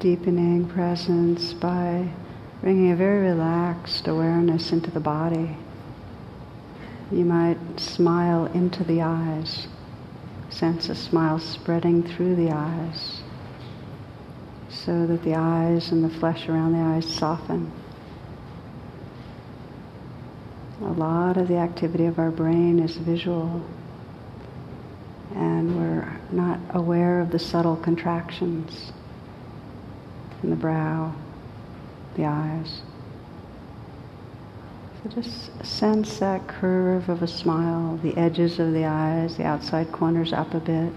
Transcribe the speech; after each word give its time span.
deepening 0.00 0.68
presence 0.68 1.52
by 1.52 2.08
bringing 2.60 2.92
a 2.92 2.96
very 2.96 3.28
relaxed 3.28 4.06
awareness 4.06 4.70
into 4.70 4.90
the 4.92 5.00
body. 5.00 5.56
You 7.10 7.24
might 7.24 7.80
smile 7.80 8.46
into 8.46 8.84
the 8.84 9.02
eyes, 9.02 9.66
sense 10.50 10.88
a 10.88 10.94
smile 10.94 11.40
spreading 11.40 12.02
through 12.02 12.36
the 12.36 12.52
eyes 12.52 13.22
so 14.68 15.06
that 15.06 15.22
the 15.24 15.34
eyes 15.34 15.90
and 15.90 16.04
the 16.04 16.18
flesh 16.20 16.48
around 16.48 16.72
the 16.72 16.78
eyes 16.78 17.12
soften. 17.12 17.72
A 20.82 20.92
lot 20.92 21.36
of 21.36 21.48
the 21.48 21.56
activity 21.56 22.06
of 22.06 22.20
our 22.20 22.30
brain 22.30 22.78
is 22.78 22.96
visual, 22.96 23.66
and 25.34 25.76
we're 25.76 26.20
not 26.30 26.60
aware 26.70 27.20
of 27.20 27.32
the 27.32 27.38
subtle 27.38 27.76
contractions 27.76 28.92
in 30.42 30.50
the 30.50 30.56
brow, 30.56 31.14
the 32.16 32.24
eyes. 32.24 32.82
So 35.02 35.10
just 35.10 35.64
sense 35.64 36.18
that 36.18 36.46
curve 36.48 37.08
of 37.08 37.22
a 37.22 37.28
smile, 37.28 37.98
the 38.02 38.16
edges 38.16 38.58
of 38.58 38.72
the 38.72 38.84
eyes, 38.84 39.36
the 39.36 39.44
outside 39.44 39.92
corners 39.92 40.32
up 40.32 40.54
a 40.54 40.60
bit. 40.60 40.92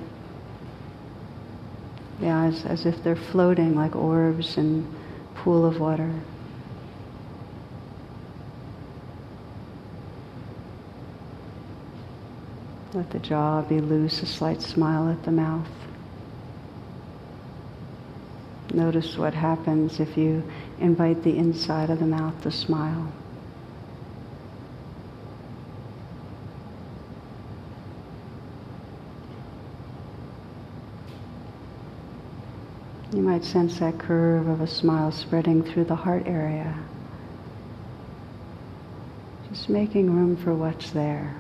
The 2.20 2.30
eyes 2.30 2.66
as 2.66 2.86
if 2.86 3.04
they're 3.04 3.16
floating 3.16 3.76
like 3.76 3.96
orbs 3.96 4.58
in 4.58 4.88
a 5.34 5.40
pool 5.40 5.66
of 5.66 5.80
water. 5.80 6.14
Let 12.94 13.10
the 13.12 13.20
jaw 13.20 13.62
be 13.62 13.80
loose, 13.80 14.22
a 14.22 14.26
slight 14.26 14.62
smile 14.62 15.10
at 15.10 15.24
the 15.24 15.32
mouth. 15.32 15.70
Notice 18.74 19.18
what 19.18 19.34
happens 19.34 20.00
if 20.00 20.18
you 20.18 20.44
invite 20.80 21.24
the 21.24 21.38
inside 21.38 21.90
of 21.90 22.00
the 22.00 22.06
mouth 22.06 22.42
to 22.44 22.52
smile. 22.52 23.12
You 33.12 33.22
might 33.22 33.44
sense 33.44 33.80
that 33.80 34.00
curve 34.00 34.48
of 34.48 34.62
a 34.62 34.68
smile 34.68 35.12
spreading 35.12 35.64
through 35.64 35.86
the 35.86 35.96
heart 35.96 36.24
area. 36.26 36.80
Just 39.50 39.68
making 39.68 40.16
room 40.16 40.38
for 40.38 40.56
what's 40.56 40.92
there. 40.92 41.36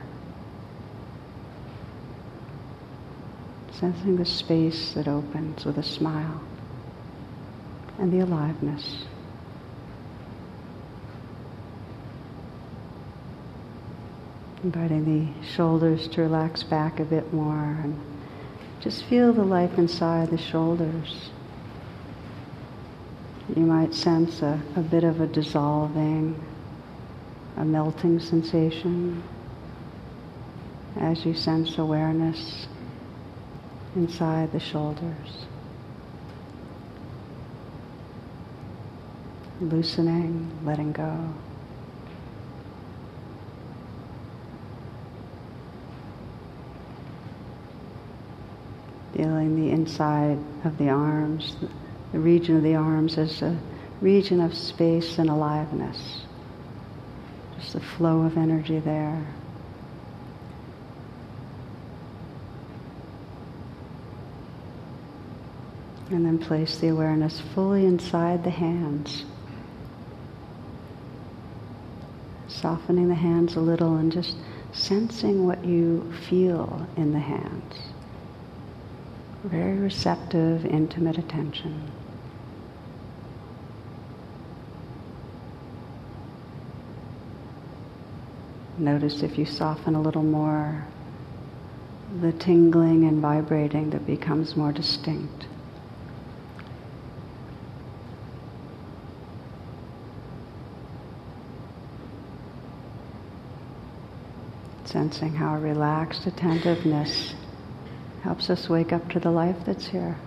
Sensing 3.71 4.17
the 4.17 4.25
space 4.25 4.91
that 4.95 5.07
opens 5.07 5.63
with 5.63 5.77
a 5.77 5.83
smile 5.83 6.41
and 8.01 8.11
the 8.11 8.19
aliveness. 8.19 9.05
Inviting 14.63 15.05
the 15.05 15.47
shoulders 15.47 16.07
to 16.09 16.21
relax 16.21 16.63
back 16.63 16.99
a 16.99 17.05
bit 17.05 17.31
more 17.31 17.77
and 17.83 17.99
just 18.79 19.03
feel 19.05 19.31
the 19.31 19.43
life 19.43 19.77
inside 19.77 20.31
the 20.31 20.37
shoulders. 20.37 21.29
You 23.55 23.63
might 23.63 23.93
sense 23.93 24.41
a, 24.41 24.59
a 24.75 24.81
bit 24.81 25.03
of 25.03 25.21
a 25.21 25.27
dissolving, 25.27 26.43
a 27.57 27.65
melting 27.65 28.19
sensation 28.19 29.21
as 30.97 31.23
you 31.23 31.35
sense 31.35 31.77
awareness 31.77 32.65
inside 33.95 34.51
the 34.53 34.59
shoulders. 34.59 35.45
Loosening, 39.61 40.51
letting 40.65 40.91
go. 40.91 41.33
Feeling 49.15 49.55
the 49.55 49.71
inside 49.71 50.39
of 50.63 50.77
the 50.77 50.89
arms, 50.89 51.55
the 52.11 52.19
region 52.19 52.57
of 52.57 52.63
the 52.63 52.75
arms 52.75 53.17
as 53.17 53.41
a 53.41 53.57
region 54.01 54.41
of 54.41 54.55
space 54.55 55.19
and 55.19 55.29
aliveness. 55.29 56.23
Just 57.59 57.73
the 57.73 57.79
flow 57.79 58.21
of 58.21 58.37
energy 58.37 58.79
there. 58.79 59.27
And 66.09 66.25
then 66.25 66.39
place 66.39 66.77
the 66.79 66.89
awareness 66.89 67.39
fully 67.53 67.85
inside 67.85 68.43
the 68.43 68.49
hands. 68.49 69.23
Softening 72.61 73.09
the 73.09 73.15
hands 73.15 73.55
a 73.55 73.59
little 73.59 73.95
and 73.95 74.11
just 74.11 74.35
sensing 74.71 75.47
what 75.47 75.65
you 75.65 76.13
feel 76.29 76.87
in 76.95 77.11
the 77.11 77.19
hands. 77.19 77.75
Very 79.43 79.77
receptive, 79.79 80.65
intimate 80.65 81.17
attention. 81.17 81.91
Notice 88.77 89.23
if 89.23 89.37
you 89.37 89.45
soften 89.45 89.95
a 89.95 90.01
little 90.01 90.23
more, 90.23 90.85
the 92.21 92.31
tingling 92.31 93.05
and 93.05 93.21
vibrating 93.21 93.89
that 93.91 94.05
becomes 94.05 94.55
more 94.55 94.71
distinct. 94.71 95.47
Sensing 104.91 105.33
how 105.33 105.55
relaxed 105.55 106.27
attentiveness 106.27 107.33
helps 108.23 108.49
us 108.49 108.67
wake 108.67 108.91
up 108.91 109.09
to 109.11 109.21
the 109.21 109.31
life 109.31 109.55
that's 109.65 109.87
here. 109.87 110.17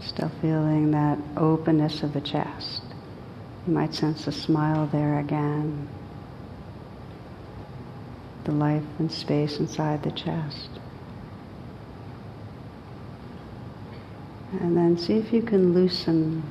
Still 0.00 0.30
feeling 0.40 0.92
that 0.92 1.18
openness 1.36 2.04
of 2.04 2.12
the 2.12 2.20
chest. 2.20 2.82
You 3.66 3.72
might 3.72 3.94
sense 3.94 4.28
a 4.28 4.32
smile 4.32 4.86
there 4.86 5.18
again. 5.18 5.88
The 8.44 8.52
life 8.52 8.84
and 9.00 9.10
space 9.10 9.58
inside 9.58 10.04
the 10.04 10.12
chest. 10.12 10.78
And 14.52 14.76
then 14.76 14.96
see 14.96 15.14
if 15.14 15.32
you 15.32 15.42
can 15.42 15.74
loosen 15.74 16.42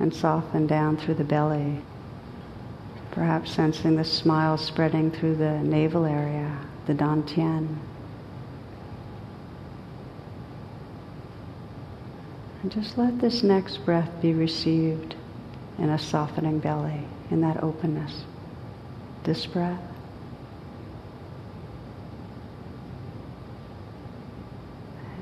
and 0.00 0.14
soften 0.14 0.66
down 0.66 0.96
through 0.96 1.14
the 1.14 1.24
belly. 1.24 1.80
Perhaps 3.10 3.52
sensing 3.52 3.96
the 3.96 4.04
smile 4.04 4.58
spreading 4.58 5.10
through 5.10 5.36
the 5.36 5.58
navel 5.60 6.04
area, 6.04 6.56
the 6.86 6.94
dantian. 6.94 7.76
And 12.62 12.70
just 12.70 12.98
let 12.98 13.18
this 13.20 13.42
next 13.42 13.78
breath 13.78 14.10
be 14.20 14.34
received 14.34 15.14
in 15.78 15.88
a 15.88 15.98
softening 15.98 16.58
belly, 16.58 17.02
in 17.30 17.40
that 17.40 17.62
openness. 17.62 18.24
This 19.24 19.46
breath. 19.46 19.80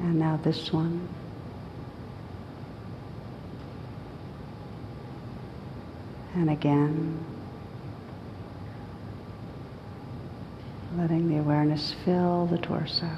And 0.03 0.19
now 0.19 0.39
this 0.43 0.73
one. 0.73 1.09
And 6.37 6.51
again, 6.51 7.19
letting 10.99 11.31
the 11.31 11.39
awareness 11.39 11.95
fill 12.05 12.45
the 12.45 12.59
torso. 12.59 13.09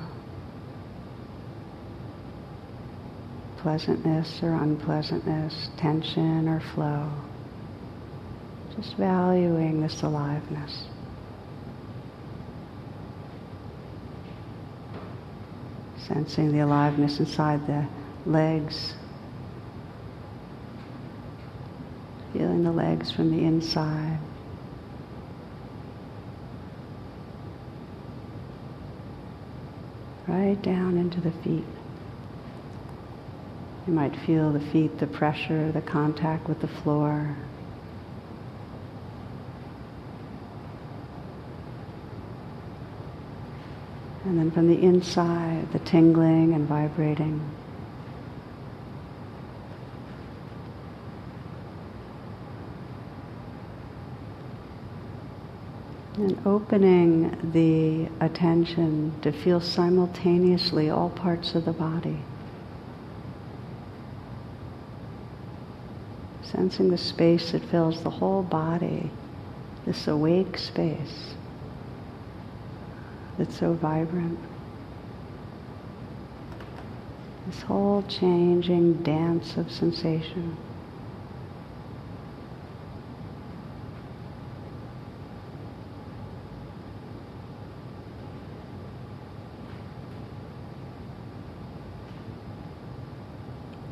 Pleasantness 3.56 4.40
or 4.40 4.54
unpleasantness, 4.54 5.68
tension 5.76 6.48
or 6.48 6.60
flow. 6.60 7.10
Just 8.76 8.96
valuing 8.96 9.80
this 9.80 10.00
aliveness. 10.02 10.84
Sensing 16.06 16.52
the 16.52 16.60
aliveness 16.60 17.18
inside 17.18 17.66
the 17.66 17.84
legs, 18.26 18.94
feeling 22.38 22.62
the 22.62 22.70
legs 22.70 23.10
from 23.10 23.36
the 23.36 23.44
inside. 23.44 24.16
Right 30.28 30.60
down 30.62 30.96
into 30.96 31.20
the 31.20 31.32
feet. 31.32 31.64
You 33.88 33.92
might 33.92 34.14
feel 34.24 34.52
the 34.52 34.60
feet, 34.60 35.00
the 35.00 35.08
pressure, 35.08 35.72
the 35.72 35.80
contact 35.80 36.48
with 36.48 36.60
the 36.60 36.68
floor. 36.68 37.34
And 44.24 44.38
then 44.38 44.52
from 44.52 44.68
the 44.68 44.80
inside, 44.80 45.72
the 45.72 45.80
tingling 45.80 46.52
and 46.52 46.68
vibrating. 46.68 47.40
And 56.18 56.36
opening 56.44 57.52
the 57.52 58.08
attention 58.20 59.12
to 59.22 59.30
feel 59.30 59.60
simultaneously 59.60 60.90
all 60.90 61.10
parts 61.10 61.54
of 61.54 61.64
the 61.64 61.72
body. 61.72 62.18
Sensing 66.42 66.90
the 66.90 66.98
space 66.98 67.52
that 67.52 67.64
fills 67.66 68.02
the 68.02 68.10
whole 68.10 68.42
body, 68.42 69.12
this 69.86 70.08
awake 70.08 70.58
space 70.58 71.34
that's 73.38 73.56
so 73.56 73.74
vibrant. 73.74 74.40
This 77.46 77.62
whole 77.62 78.02
changing 78.08 79.04
dance 79.04 79.56
of 79.56 79.70
sensation. 79.70 80.56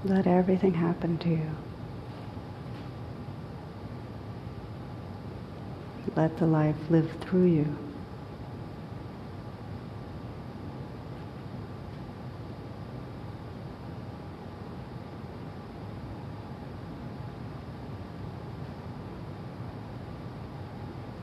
Let 0.07 0.29
everything 0.29 0.73
happen 0.73 1.19
to 1.19 1.29
you. 1.29 1.51
Let 6.15 6.39
the 6.39 6.47
life 6.47 6.77
live 6.91 7.11
through 7.21 7.47
you. 7.47 7.77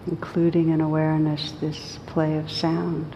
including 0.07 0.69
in 0.69 0.81
awareness 0.81 1.53
this 1.61 1.99
play 2.05 2.37
of 2.37 2.51
sound. 2.51 3.15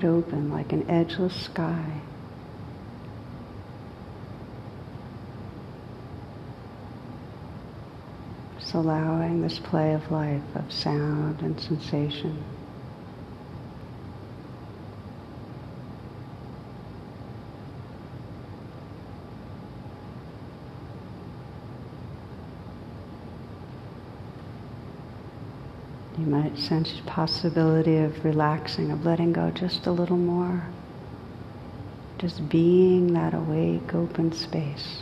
Wide 0.00 0.08
open 0.08 0.50
like 0.50 0.72
an 0.72 0.88
edgeless 0.88 1.34
sky. 1.34 2.00
Just 8.58 8.74
allowing 8.74 9.42
this 9.42 9.58
play 9.58 9.94
of 9.94 10.10
life, 10.10 10.42
of 10.54 10.70
sound 10.72 11.40
and 11.40 11.58
sensation. 11.60 12.42
You 26.20 26.26
might 26.26 26.58
sense 26.58 26.92
the 26.92 27.02
possibility 27.10 27.96
of 27.96 28.26
relaxing, 28.26 28.90
of 28.90 29.06
letting 29.06 29.32
go 29.32 29.50
just 29.50 29.86
a 29.86 29.90
little 29.90 30.18
more. 30.18 30.62
Just 32.18 32.46
being 32.46 33.14
that 33.14 33.32
awake, 33.32 33.94
open 33.94 34.30
space. 34.32 35.00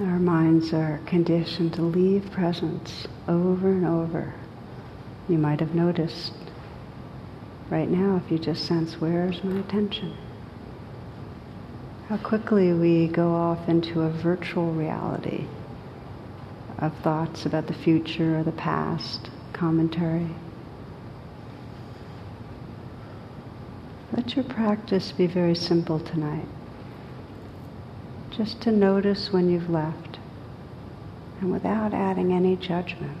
Our 0.00 0.20
minds 0.20 0.72
are 0.72 1.00
conditioned 1.06 1.74
to 1.74 1.82
leave 1.82 2.30
presence 2.30 3.08
over 3.26 3.68
and 3.68 3.84
over. 3.84 4.32
You 5.28 5.38
might 5.38 5.58
have 5.58 5.74
noticed 5.74 6.34
right 7.68 7.90
now 7.90 8.14
if 8.24 8.30
you 8.30 8.38
just 8.38 8.64
sense 8.64 9.00
where's 9.00 9.42
my 9.42 9.58
attention. 9.58 10.16
How 12.08 12.16
quickly 12.16 12.72
we 12.74 13.08
go 13.08 13.34
off 13.34 13.68
into 13.68 14.02
a 14.02 14.08
virtual 14.08 14.70
reality 14.70 15.46
of 16.78 16.96
thoughts 16.98 17.44
about 17.44 17.66
the 17.66 17.74
future 17.74 18.38
or 18.38 18.44
the 18.44 18.52
past, 18.52 19.30
commentary. 19.52 20.28
Let 24.12 24.36
your 24.36 24.44
practice 24.44 25.10
be 25.10 25.26
very 25.26 25.56
simple 25.56 25.98
tonight 25.98 26.46
just 28.38 28.60
to 28.60 28.70
notice 28.70 29.32
when 29.32 29.50
you've 29.50 29.68
left 29.68 30.16
and 31.40 31.50
without 31.50 31.92
adding 31.92 32.32
any 32.32 32.54
judgment. 32.54 33.18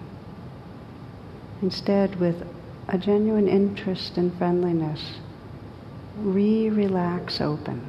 Instead, 1.60 2.20
with 2.20 2.46
a 2.86 2.96
genuine 2.96 3.48
interest 3.48 4.16
and 4.16 4.32
friendliness, 4.38 5.18
re 6.18 6.70
relax 6.70 7.40
open. 7.40 7.84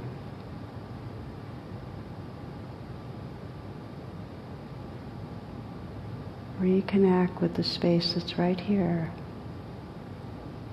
Reconnect 6.60 7.40
with 7.40 7.54
the 7.54 7.64
space 7.64 8.16
that's 8.16 8.40
right 8.40 8.60
here, 8.60 9.12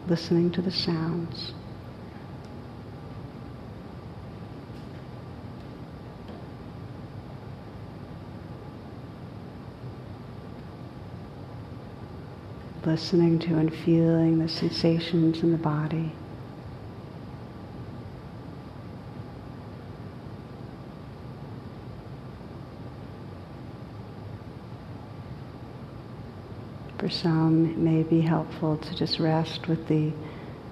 listening 0.08 0.50
to 0.52 0.62
the 0.62 0.72
sounds. 0.72 1.52
Listening 12.86 13.36
to 13.40 13.58
and 13.58 13.74
feeling 13.74 14.38
the 14.38 14.48
sensations 14.48 15.42
in 15.42 15.50
the 15.50 15.58
body. 15.58 16.12
For 26.98 27.10
some, 27.10 27.66
it 27.66 27.76
may 27.76 28.04
be 28.04 28.20
helpful 28.20 28.76
to 28.78 28.94
just 28.94 29.18
rest 29.18 29.66
with 29.66 29.88
the 29.88 30.12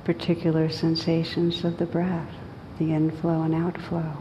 particular 0.04 0.68
sensations 0.70 1.64
of 1.64 1.78
the 1.78 1.86
breath, 1.86 2.30
the 2.78 2.92
inflow 2.92 3.42
and 3.42 3.54
outflow, 3.54 4.16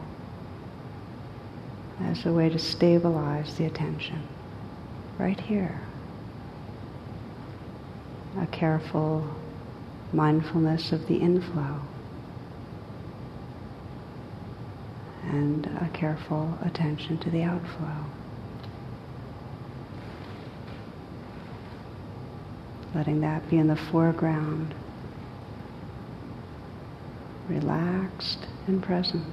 as 2.02 2.26
a 2.26 2.34
way 2.34 2.50
to 2.50 2.60
stabilize 2.60 3.56
the 3.58 3.66
attention 3.66 4.28
right 5.20 5.40
here 5.40 5.80
a 8.40 8.48
careful 8.48 9.28
mindfulness 10.12 10.92
of 10.92 11.08
the 11.08 11.16
inflow 11.18 11.80
and 15.24 15.66
a 15.66 15.90
careful 15.94 16.58
attention 16.63 17.18
to 17.18 17.30
the 17.30 17.44
outflow. 17.44 18.06
Letting 22.94 23.22
that 23.22 23.50
be 23.50 23.58
in 23.58 23.68
the 23.68 23.75
foreground, 23.75 24.75
relaxed 27.48 28.48
and 28.68 28.84
present. 28.84 29.25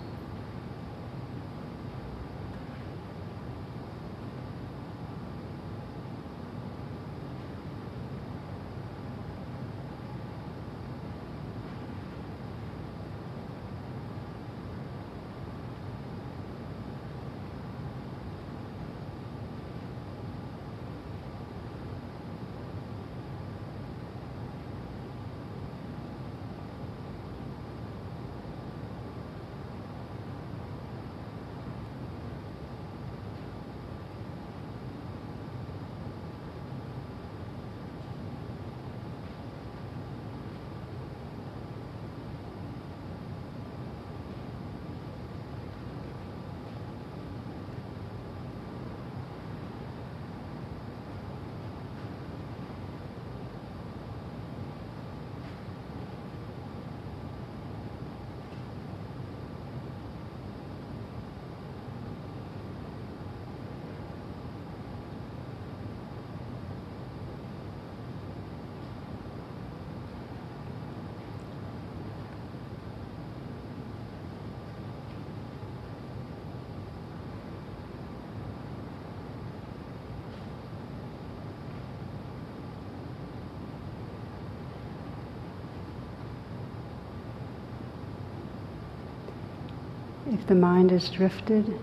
If 90.33 90.47
the 90.47 90.55
mind 90.55 90.93
is 90.93 91.11
drifted, 91.11 91.77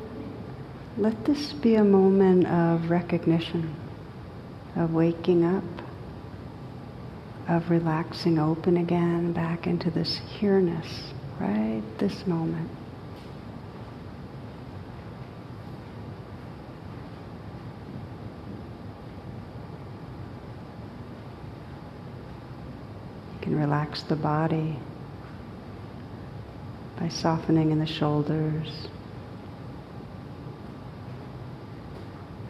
let 0.97 1.25
this 1.25 1.51
be 1.51 1.75
a 1.75 1.83
moment 1.83 2.47
of 2.47 2.89
recognition, 2.89 3.75
of 4.77 4.93
waking 4.93 5.43
up, 5.43 5.65
of 7.49 7.69
relaxing 7.69 8.39
open 8.39 8.77
again 8.77 9.33
back 9.33 9.67
into 9.67 9.91
this 9.91 10.21
here-ness, 10.39 11.11
right 11.41 11.83
this 11.99 12.25
moment. 12.25 12.71
You 23.33 23.39
can 23.41 23.59
relax 23.59 24.03
the 24.03 24.15
body 24.15 24.79
by 26.99 27.07
softening 27.09 27.71
in 27.71 27.79
the 27.79 27.85
shoulders, 27.85 28.87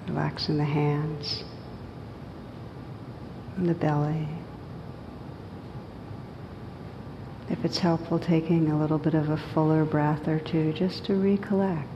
relaxing 0.08 0.58
the 0.58 0.64
hands 0.64 1.44
and 3.58 3.68
the 3.68 3.74
belly. 3.74 4.28
If 7.50 7.64
it's 7.64 7.80
helpful, 7.80 8.20
taking 8.20 8.70
a 8.70 8.80
little 8.80 8.98
bit 8.98 9.14
of 9.14 9.30
a 9.30 9.38
fuller 9.38 9.86
breath 9.86 10.28
or 10.28 10.40
two 10.40 10.74
just 10.74 11.06
to 11.06 11.16
recollect. 11.16 11.88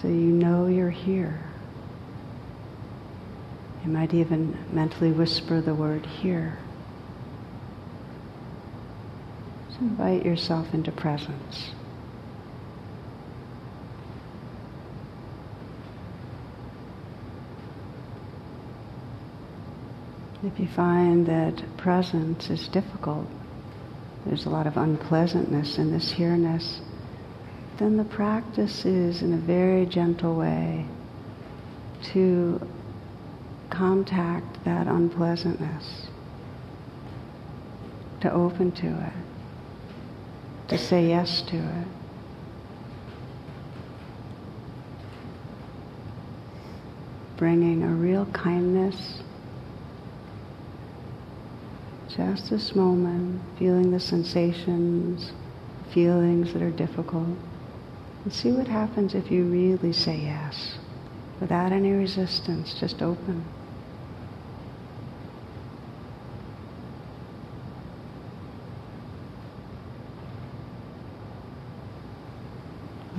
So 0.00 0.08
you 0.08 0.14
know 0.14 0.66
you're 0.66 0.90
here. 0.90 1.40
You 3.84 3.90
might 3.90 4.12
even 4.12 4.56
mentally 4.72 5.12
whisper 5.12 5.60
the 5.60 5.74
word 5.74 6.04
here. 6.04 6.58
So 9.76 9.82
invite 9.82 10.24
yourself 10.24 10.72
into 10.72 10.90
presence. 10.90 11.72
If 20.42 20.58
you 20.58 20.68
find 20.68 21.26
that 21.26 21.62
presence 21.76 22.48
is 22.48 22.68
difficult, 22.68 23.26
there's 24.24 24.46
a 24.46 24.50
lot 24.50 24.66
of 24.66 24.78
unpleasantness 24.78 25.76
in 25.76 25.92
this 25.92 26.12
here-ness, 26.12 26.80
then 27.78 27.98
the 27.98 28.04
practice 28.04 28.86
is 28.86 29.20
in 29.20 29.34
a 29.34 29.38
very 29.38 29.84
gentle 29.84 30.36
way 30.36 30.86
to 32.12 32.66
contact 33.68 34.64
that 34.64 34.86
unpleasantness, 34.86 36.06
to 38.20 38.32
open 38.32 38.72
to 38.72 38.86
it 38.86 39.25
to 40.68 40.78
say 40.78 41.08
yes 41.08 41.42
to 41.42 41.56
it. 41.56 41.86
Bringing 47.36 47.82
a 47.82 47.88
real 47.88 48.26
kindness, 48.26 49.20
just 52.08 52.50
this 52.50 52.74
moment, 52.74 53.42
feeling 53.58 53.90
the 53.90 54.00
sensations, 54.00 55.32
feelings 55.92 56.52
that 56.54 56.62
are 56.62 56.70
difficult, 56.70 57.36
and 58.24 58.32
see 58.32 58.50
what 58.50 58.66
happens 58.66 59.14
if 59.14 59.30
you 59.30 59.44
really 59.44 59.92
say 59.92 60.16
yes, 60.16 60.78
without 61.40 61.72
any 61.72 61.92
resistance, 61.92 62.74
just 62.74 63.02
open. 63.02 63.44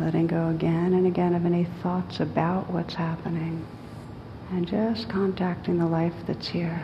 Letting 0.07 0.25
go 0.25 0.47
again 0.47 0.93
and 0.93 1.05
again 1.05 1.35
of 1.35 1.45
any 1.45 1.65
thoughts 1.83 2.21
about 2.21 2.69
what's 2.71 2.93
happening, 2.93 3.61
and 4.51 4.65
just 4.65 5.09
contacting 5.09 5.77
the 5.77 5.85
life 5.85 6.13
that's 6.25 6.47
here. 6.47 6.81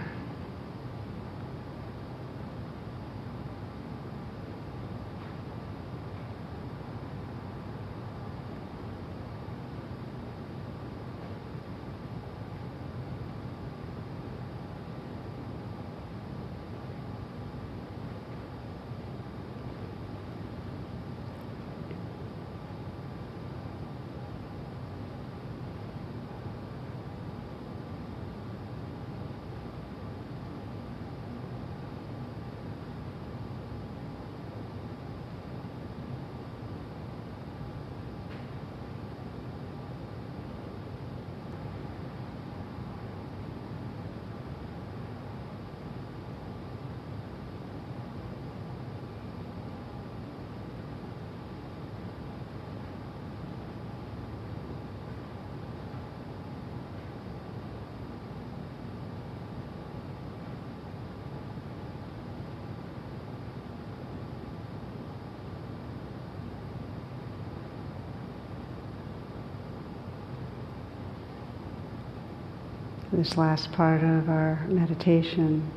This 73.13 73.37
last 73.37 73.71
part 73.71 74.01
of 74.01 74.27
our 74.27 74.65
meditation, 74.69 75.69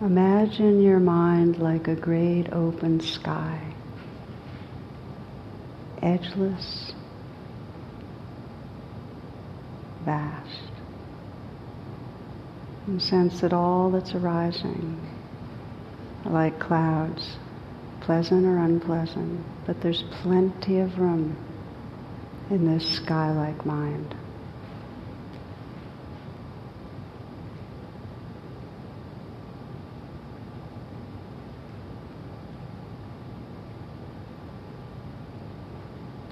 imagine 0.00 0.80
your 0.80 1.00
mind 1.00 1.58
like 1.58 1.88
a 1.88 1.94
great 1.96 2.52
open 2.52 3.00
sky, 3.00 3.60
edgeless, 6.00 6.92
vast. 10.04 10.70
And 12.86 13.02
sense 13.02 13.40
that 13.40 13.52
all 13.52 13.90
that's 13.90 14.14
arising 14.14 15.00
like 16.24 16.60
clouds, 16.60 17.38
pleasant 18.02 18.46
or 18.46 18.58
unpleasant, 18.58 19.44
but 19.66 19.80
there's 19.80 20.04
plenty 20.22 20.78
of 20.78 20.96
room 20.96 21.36
in 22.50 22.72
this 22.72 22.88
sky-like 22.88 23.66
mind. 23.66 24.14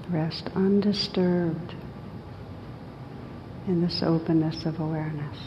Rest 0.09 0.49
undisturbed 0.55 1.75
in 3.67 3.81
this 3.81 4.01
openness 4.01 4.65
of 4.65 4.79
awareness. 4.79 5.37